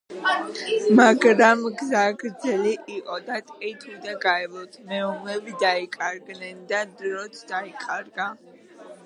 მაგრამ 0.99 1.59
გზა 1.81 2.05
გრძელი 2.23 2.73
იყო 2.93 3.17
და 3.27 3.37
ტყით 3.51 3.85
უნდა 3.93 4.17
გაევლოთ, 4.25 4.79
მეომრები 4.93 5.55
დაიკარგნენ 5.67 6.67
და 6.75 6.83
დროც 7.05 7.39
დაიკარგა. 7.55 8.29